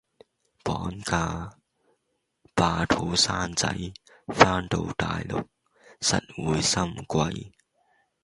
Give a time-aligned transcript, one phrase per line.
[0.63, 1.57] 綁架，
[2.55, 3.69] 霸肚生仔，
[4.33, 5.45] 番到大陸，
[5.99, 7.51] 實會心悸